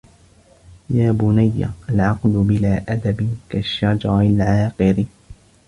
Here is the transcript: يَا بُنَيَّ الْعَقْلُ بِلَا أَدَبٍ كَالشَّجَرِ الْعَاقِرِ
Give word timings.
يَا 0.89 1.11
بُنَيَّ 1.11 1.69
الْعَقْلُ 1.89 2.29
بِلَا 2.29 2.85
أَدَبٍ 2.93 3.37
كَالشَّجَرِ 3.49 4.19
الْعَاقِرِ 4.21 5.05